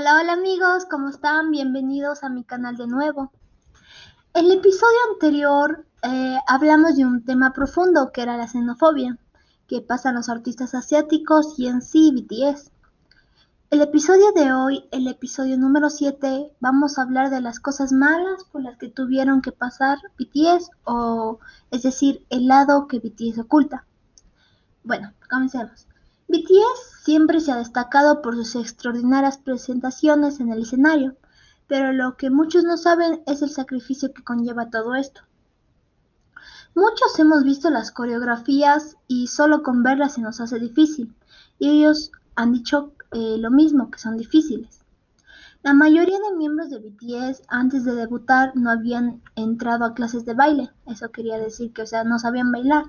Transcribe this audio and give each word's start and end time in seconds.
Hola, 0.00 0.16
hola 0.18 0.32
amigos, 0.32 0.86
¿cómo 0.90 1.10
están? 1.10 1.50
Bienvenidos 1.50 2.24
a 2.24 2.30
mi 2.30 2.42
canal 2.42 2.74
de 2.78 2.86
nuevo. 2.86 3.32
El 4.32 4.50
episodio 4.50 4.96
anterior 5.12 5.84
eh, 6.02 6.38
hablamos 6.48 6.96
de 6.96 7.04
un 7.04 7.22
tema 7.22 7.52
profundo 7.52 8.10
que 8.10 8.22
era 8.22 8.38
la 8.38 8.48
xenofobia, 8.48 9.18
que 9.68 9.82
pasan 9.82 10.14
los 10.14 10.30
artistas 10.30 10.74
asiáticos 10.74 11.58
y 11.58 11.66
en 11.66 11.82
sí 11.82 12.12
BTS. 12.14 12.70
El 13.68 13.82
episodio 13.82 14.32
de 14.32 14.54
hoy, 14.54 14.88
el 14.90 15.06
episodio 15.06 15.58
número 15.58 15.90
7, 15.90 16.50
vamos 16.60 16.96
a 16.96 17.02
hablar 17.02 17.28
de 17.28 17.42
las 17.42 17.60
cosas 17.60 17.92
malas 17.92 18.44
por 18.44 18.62
las 18.62 18.78
que 18.78 18.88
tuvieron 18.88 19.42
que 19.42 19.52
pasar 19.52 19.98
BTS 20.18 20.70
o 20.84 21.40
es 21.70 21.82
decir, 21.82 22.24
el 22.30 22.46
lado 22.46 22.86
que 22.86 23.00
BTS 23.00 23.40
oculta. 23.40 23.84
Bueno, 24.82 25.12
comencemos. 25.28 25.89
BTS 26.30 27.02
siempre 27.02 27.40
se 27.40 27.50
ha 27.50 27.56
destacado 27.56 28.22
por 28.22 28.36
sus 28.36 28.54
extraordinarias 28.54 29.38
presentaciones 29.38 30.38
en 30.38 30.52
el 30.52 30.62
escenario, 30.62 31.16
pero 31.66 31.92
lo 31.92 32.16
que 32.16 32.30
muchos 32.30 32.62
no 32.62 32.76
saben 32.76 33.22
es 33.26 33.42
el 33.42 33.50
sacrificio 33.50 34.12
que 34.12 34.22
conlleva 34.22 34.70
todo 34.70 34.94
esto. 34.94 35.22
Muchos 36.76 37.18
hemos 37.18 37.42
visto 37.42 37.68
las 37.68 37.90
coreografías 37.90 38.96
y 39.08 39.26
solo 39.26 39.64
con 39.64 39.82
verlas 39.82 40.14
se 40.14 40.20
nos 40.20 40.40
hace 40.40 40.60
difícil, 40.60 41.12
y 41.58 41.68
ellos 41.68 42.12
han 42.36 42.52
dicho 42.52 42.92
eh, 43.10 43.36
lo 43.38 43.50
mismo, 43.50 43.90
que 43.90 43.98
son 43.98 44.16
difíciles. 44.16 44.80
La 45.64 45.74
mayoría 45.74 46.18
de 46.18 46.36
miembros 46.36 46.70
de 46.70 46.78
BTS 46.78 47.42
antes 47.48 47.84
de 47.84 47.94
debutar 47.96 48.52
no 48.54 48.70
habían 48.70 49.20
entrado 49.34 49.84
a 49.84 49.94
clases 49.94 50.24
de 50.24 50.34
baile, 50.34 50.70
eso 50.86 51.10
quería 51.10 51.38
decir 51.38 51.72
que, 51.72 51.82
o 51.82 51.86
sea, 51.86 52.04
no 52.04 52.20
sabían 52.20 52.52
bailar. 52.52 52.84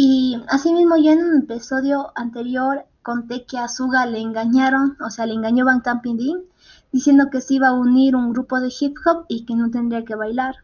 Y 0.00 0.40
asimismo 0.46 0.96
ya 0.96 1.14
en 1.14 1.24
un 1.24 1.38
episodio 1.42 2.12
anterior 2.14 2.86
conté 3.02 3.44
que 3.46 3.58
a 3.58 3.66
Suga 3.66 4.06
le 4.06 4.20
engañaron, 4.20 4.96
o 5.04 5.10
sea, 5.10 5.26
le 5.26 5.34
engañó 5.34 5.64
Bangtan 5.64 6.00
Din 6.04 6.44
diciendo 6.92 7.30
que 7.32 7.40
se 7.40 7.54
iba 7.54 7.66
a 7.66 7.72
unir 7.72 8.14
un 8.14 8.32
grupo 8.32 8.60
de 8.60 8.72
hip 8.78 8.94
hop 9.04 9.24
y 9.26 9.44
que 9.44 9.56
no 9.56 9.72
tendría 9.72 10.04
que 10.04 10.14
bailar. 10.14 10.54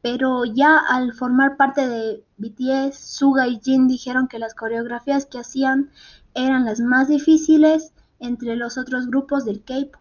Pero 0.00 0.46
ya 0.46 0.78
al 0.78 1.12
formar 1.12 1.58
parte 1.58 1.86
de 1.86 2.24
BTS, 2.38 2.96
Suga 2.96 3.46
y 3.46 3.60
Jin 3.62 3.86
dijeron 3.86 4.28
que 4.28 4.38
las 4.38 4.54
coreografías 4.54 5.26
que 5.26 5.40
hacían 5.40 5.90
eran 6.32 6.64
las 6.64 6.80
más 6.80 7.08
difíciles 7.08 7.92
entre 8.18 8.56
los 8.56 8.78
otros 8.78 9.08
grupos 9.08 9.44
del 9.44 9.62
K-pop. 9.62 10.00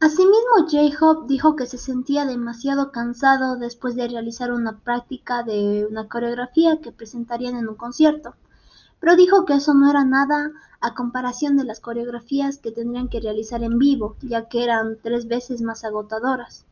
Asimismo, 0.00 0.68
J-Hope 0.70 1.26
dijo 1.26 1.56
que 1.56 1.66
se 1.66 1.76
sentía 1.76 2.24
demasiado 2.24 2.92
cansado 2.92 3.56
después 3.56 3.96
de 3.96 4.06
realizar 4.06 4.52
una 4.52 4.78
práctica 4.78 5.42
de 5.42 5.88
una 5.90 6.06
coreografía 6.06 6.80
que 6.80 6.92
presentarían 6.92 7.56
en 7.56 7.68
un 7.68 7.74
concierto, 7.74 8.36
pero 9.00 9.16
dijo 9.16 9.44
que 9.44 9.54
eso 9.54 9.74
no 9.74 9.90
era 9.90 10.04
nada 10.04 10.52
a 10.80 10.94
comparación 10.94 11.56
de 11.56 11.64
las 11.64 11.80
coreografías 11.80 12.58
que 12.58 12.70
tendrían 12.70 13.08
que 13.08 13.18
realizar 13.18 13.64
en 13.64 13.76
vivo, 13.78 14.16
ya 14.22 14.48
que 14.48 14.62
eran 14.62 14.98
tres 15.02 15.26
veces 15.26 15.62
más 15.62 15.84
agotadoras. 15.84 16.64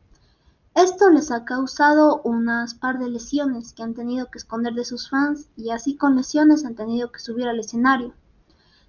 Esto 0.73 1.09
les 1.09 1.29
ha 1.31 1.43
causado 1.43 2.21
unas 2.23 2.75
par 2.75 2.97
de 2.97 3.09
lesiones 3.09 3.73
que 3.73 3.83
han 3.83 3.93
tenido 3.93 4.27
que 4.27 4.37
esconder 4.37 4.73
de 4.73 4.85
sus 4.85 5.09
fans 5.09 5.49
y 5.57 5.71
así 5.71 5.97
con 5.97 6.15
lesiones 6.15 6.63
han 6.63 6.75
tenido 6.75 7.11
que 7.11 7.19
subir 7.19 7.47
al 7.49 7.59
escenario. 7.59 8.13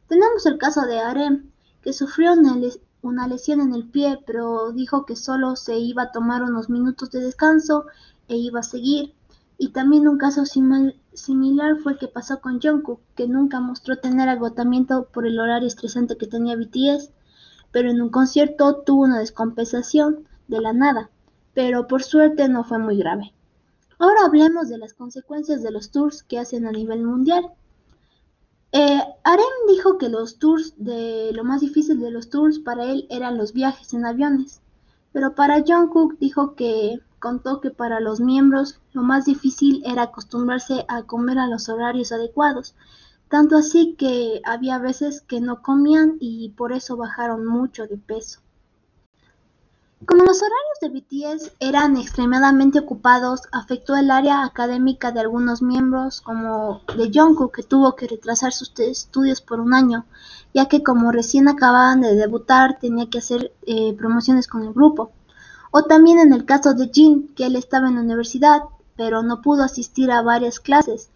Tenemos 0.07 0.47
el 0.47 0.59
caso 0.59 0.83
de 0.83 1.01
Arem, 1.01 1.51
que 1.83 1.93
sufrió 1.93 2.35
una, 2.35 2.57
una 3.09 3.27
lesión 3.27 3.61
en 3.61 3.75
el 3.75 3.89
pie, 3.89 4.19
pero 4.27 4.73
dijo 4.73 5.05
que 5.05 5.17
solo 5.17 5.57
se 5.57 5.79
iba 5.79 6.05
a 6.05 6.13
tomar 6.13 6.43
unos 6.43 6.71
minutos 6.71 7.11
de 7.11 7.21
descanso 7.21 7.87
e 8.29 8.37
iba 8.37 8.61
a 8.61 8.63
seguir. 8.63 9.15
Y 9.59 9.71
también 9.71 10.07
un 10.07 10.19
caso 10.19 10.45
similar 10.45 11.77
fue 11.83 11.93
el 11.93 11.99
que 11.99 12.07
pasó 12.07 12.41
con 12.41 12.61
Jungkook, 12.61 13.01
que 13.17 13.27
nunca 13.27 13.61
mostró 13.61 13.97
tener 13.99 14.29
agotamiento 14.29 15.09
por 15.13 15.27
el 15.27 15.41
horario 15.41 15.67
estresante 15.67 16.17
que 16.17 16.29
tenía 16.29 16.57
BTS, 16.57 17.11
pero 17.73 17.91
en 17.91 18.01
un 18.01 18.11
concierto 18.11 18.83
tuvo 18.87 19.03
una 19.03 19.19
descompensación 19.19 20.29
de 20.47 20.61
la 20.61 20.73
nada, 20.73 21.11
pero 21.55 21.89
por 21.89 22.03
suerte 22.03 22.49
no 22.49 22.63
fue 22.63 22.79
muy 22.79 22.97
grave. 22.97 23.35
Ahora 23.99 24.27
hablemos 24.27 24.69
de 24.69 24.79
las 24.79 24.95
consecuencias 24.95 25.63
de 25.63 25.73
los 25.73 25.91
tours 25.91 26.23
que 26.23 26.39
hacen 26.39 26.67
a 26.67 26.71
nivel 26.71 27.03
mundial. 27.03 27.51
Que 29.99 30.09
los 30.09 30.39
tours 30.39 30.75
de 30.77 31.33
lo 31.33 31.43
más 31.43 31.61
difícil 31.61 31.99
de 31.99 32.11
los 32.11 32.31
tours 32.31 32.61
para 32.61 32.85
él 32.85 33.07
eran 33.11 33.37
los 33.37 33.53
viajes 33.53 33.93
en 33.95 34.07
aviones, 34.07 34.61
pero 35.13 35.35
para 35.35 35.65
Jungkook 35.67 36.19
dijo 36.19 36.55
que 36.55 37.01
contó 37.19 37.61
que 37.61 37.71
para 37.71 37.99
los 37.99 38.21
miembros 38.21 38.81
lo 38.93 39.03
más 39.03 39.25
difícil 39.25 39.83
era 39.85 40.05
acostumbrarse 40.05 40.85
a 40.89 41.03
comer 41.03 41.39
a 41.39 41.49
los 41.49 41.69
horarios 41.69 42.13
adecuados, 42.13 42.75
tanto 43.29 43.57
así 43.57 43.97
que 43.99 44.41
había 44.45 44.79
veces 44.79 45.21
que 45.21 45.41
no 45.41 45.63
comían 45.63 46.17
y 46.21 46.51
por 46.51 46.73
eso 46.73 46.97
bajaron 46.97 47.45
mucho 47.45 47.87
de 47.87 47.99
peso. 47.99 48.41
Como 50.07 50.23
los 50.23 50.41
horarios 50.43 50.79
de 50.81 50.89
BTS 50.91 51.53
eran 51.59 51.97
extremadamente 51.97 52.79
ocupados, 52.79 53.43
afectó 53.51 53.97
el 53.97 54.13
área 54.13 54.45
académica 54.45 55.11
de 55.11 55.21
algunos 55.21 55.61
miembros, 55.61 56.21
como 56.21 56.83
de 56.97 57.11
Jungkook, 57.13 57.57
que 57.57 57.63
tuvo 57.65 57.97
que 57.97 58.07
retrasar 58.07 58.53
sus 58.53 58.73
estudios 58.79 59.41
por 59.41 59.59
un 59.59 59.75
año, 59.75 60.07
ya 60.55 60.67
que 60.67 60.85
como 60.85 61.11
recién 61.11 61.49
acababan 61.49 62.01
de 62.01 62.15
debutar 62.15 62.79
tenía 62.79 63.11
que 63.11 63.19
hacer 63.19 63.53
eh, 63.67 63.93
promociones 63.95 64.47
con 64.47 64.63
el 64.63 64.73
grupo. 64.73 65.11
O 65.73 65.83
también 65.83 66.21
en 66.21 66.33
el 66.33 66.45
caso 66.45 66.75
de 66.75 66.91
Jin, 66.93 67.35
que 67.35 67.47
él 67.47 67.57
estaba 67.57 67.89
en 67.89 67.97
la 67.97 68.03
universidad, 68.03 68.63
pero 68.97 69.23
no 69.23 69.43
pudo 69.43 69.65
asistir 69.65 70.13
a 70.13 70.23
varias 70.23 70.61
clases 70.61 71.11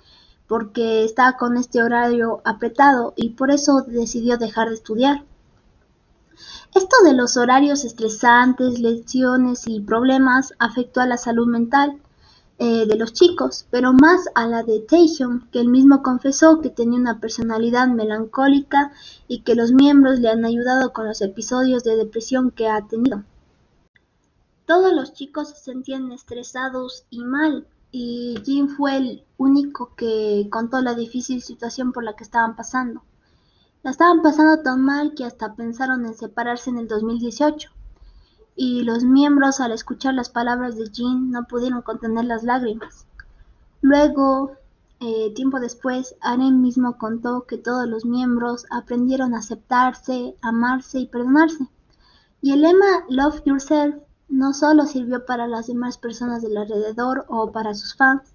porque 0.49 1.05
estaba 1.05 1.37
con 1.37 1.57
este 1.57 1.83
horario 1.83 2.43
apretado 2.45 3.15
y 3.17 3.31
por 3.31 3.51
eso 3.51 3.83
decidió 3.87 4.37
dejar 4.37 4.69
de 4.69 4.75
estudiar. 4.75 5.25
Esto 6.75 6.97
de 7.05 7.15
los 7.15 7.37
horarios 7.37 7.85
estresantes, 7.85 8.79
lesiones 8.79 9.67
y 9.67 9.81
problemas 9.81 10.53
afectó 10.59 11.01
a 11.01 11.07
la 11.07 11.17
salud 11.17 11.47
mental 11.47 12.01
eh, 12.59 12.87
de 12.87 12.97
los 12.97 13.13
chicos, 13.13 13.67
pero 13.71 13.93
más 13.93 14.29
a 14.35 14.47
la 14.47 14.63
de 14.63 14.81
Taehyung, 14.81 15.51
que 15.51 15.61
él 15.61 15.69
mismo 15.69 16.03
confesó 16.03 16.61
que 16.61 16.71
tenía 16.71 17.01
una 17.01 17.19
personalidad 17.19 17.89
melancólica 17.89 18.93
y 19.27 19.41
que 19.41 19.55
los 19.55 19.73
miembros 19.73 20.21
le 20.21 20.29
han 20.29 20.45
ayudado 20.45 20.93
con 20.93 21.07
los 21.07 21.21
episodios 21.23 21.83
de 21.83 21.97
depresión 21.97 22.51
que 22.51 22.69
ha 22.69 22.87
tenido. 22.87 23.25
Todos 24.65 24.93
los 24.93 25.13
chicos 25.13 25.49
se 25.49 25.57
sentían 25.57 26.13
estresados 26.13 27.05
y 27.11 27.25
mal, 27.25 27.67
y 27.91 28.37
Jin 28.45 28.69
fue 28.69 28.97
el 28.97 29.25
único 29.39 29.95
que 29.97 30.47
contó 30.51 30.81
la 30.81 30.95
difícil 30.95 31.43
situación 31.43 31.93
por 31.93 32.05
la 32.05 32.15
que 32.15 32.25
estaban 32.25 32.55
pasando. 32.55 33.03
La 33.83 33.91
estaban 33.91 34.23
pasando 34.23 34.63
tan 34.63 34.81
mal 34.81 35.15
que 35.15 35.25
hasta 35.25 35.55
pensaron 35.55 36.07
en 36.07 36.15
separarse 36.15 36.71
en 36.71 36.79
el 36.79 36.87
2018, 36.87 37.71
y 38.55 38.83
los 38.85 39.03
miembros 39.03 39.61
al 39.61 39.73
escuchar 39.73 40.15
las 40.15 40.29
palabras 40.29 40.77
de 40.77 40.89
Jean 40.91 41.31
no 41.31 41.45
pudieron 41.45 41.83
contener 41.83 42.27
las 42.27 42.45
lágrimas. 42.45 43.07
Luego, 43.81 44.53
eh, 45.01 45.33
tiempo 45.35 45.59
después, 45.59 46.15
Aren 46.21 46.63
mismo 46.63 46.97
contó 46.97 47.45
que 47.47 47.59
todos 47.59 47.89
los 47.89 48.05
miembros 48.05 48.67
aprendieron 48.71 49.35
a 49.35 49.39
aceptarse, 49.39 50.37
amarse 50.43 51.01
y 51.01 51.07
perdonarse. 51.09 51.67
Y 52.41 52.53
el 52.53 52.63
lema 52.63 53.05
Love 53.09 53.43
Yourself 53.45 53.97
no 54.29 54.53
solo 54.55 54.87
sirvió 54.87 55.27
para 55.27 55.49
las 55.49 55.67
demás 55.67 55.99
personas 55.99 56.43
del 56.43 56.57
alrededor 56.57 57.25
o 57.29 57.51
para 57.51 57.75
sus 57.75 57.97
fans, 57.97 58.33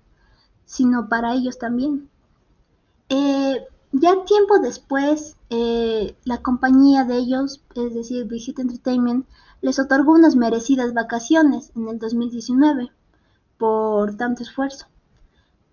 sino 0.66 1.08
para 1.08 1.34
ellos 1.34 1.58
también. 1.58 2.10
Eh, 3.08 3.66
ya 4.00 4.24
tiempo 4.26 4.60
después, 4.60 5.38
eh, 5.50 6.16
la 6.26 6.42
compañía 6.42 7.04
de 7.04 7.18
ellos, 7.18 7.62
es 7.76 7.94
decir, 7.94 8.26
Brigitte 8.26 8.60
Entertainment, 8.60 9.26
les 9.62 9.80
otorgó 9.80 10.14
unas 10.14 10.36
merecidas 10.36 10.94
vacaciones 10.94 11.72
en 11.76 11.88
el 11.88 12.00
2019 12.00 12.92
por 13.58 14.16
tanto 14.18 14.44
esfuerzo. 14.44 14.88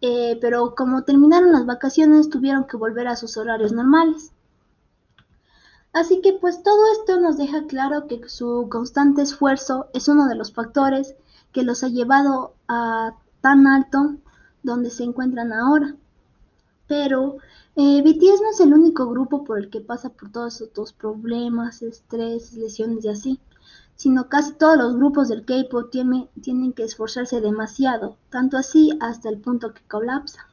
Eh, 0.00 0.38
pero 0.40 0.74
como 0.74 1.04
terminaron 1.04 1.52
las 1.52 1.66
vacaciones, 1.66 2.30
tuvieron 2.30 2.64
que 2.64 2.76
volver 2.76 3.08
a 3.08 3.16
sus 3.16 3.36
horarios 3.36 3.72
normales. 3.72 4.32
Así 5.92 6.20
que 6.20 6.32
pues 6.32 6.62
todo 6.62 6.92
esto 6.92 7.20
nos 7.20 7.36
deja 7.36 7.66
claro 7.66 8.06
que 8.08 8.28
su 8.28 8.68
constante 8.68 9.22
esfuerzo 9.22 9.86
es 9.94 10.08
uno 10.08 10.26
de 10.26 10.34
los 10.34 10.52
factores 10.52 11.14
que 11.52 11.62
los 11.62 11.84
ha 11.84 11.88
llevado 11.88 12.54
a 12.66 13.14
tan 13.40 13.66
alto 13.66 14.16
donde 14.62 14.90
se 14.90 15.04
encuentran 15.04 15.52
ahora. 15.52 15.94
Pero 16.86 17.38
eh, 17.76 18.02
BTS 18.02 18.40
no 18.42 18.50
es 18.50 18.60
el 18.60 18.72
único 18.72 19.08
grupo 19.08 19.44
por 19.44 19.58
el 19.58 19.70
que 19.70 19.80
pasa 19.80 20.10
por 20.10 20.30
todos 20.30 20.60
estos 20.60 20.92
problemas, 20.92 21.82
estrés, 21.82 22.52
lesiones 22.54 23.04
y 23.04 23.08
así, 23.08 23.40
sino 23.96 24.28
casi 24.28 24.54
todos 24.54 24.76
los 24.76 24.96
grupos 24.96 25.28
del 25.28 25.44
K-pop 25.44 25.90
tienen, 25.90 26.28
tienen 26.40 26.72
que 26.72 26.84
esforzarse 26.84 27.40
demasiado, 27.40 28.16
tanto 28.30 28.56
así 28.56 28.96
hasta 29.00 29.28
el 29.28 29.38
punto 29.38 29.72
que 29.72 29.82
colapsa. 29.88 30.48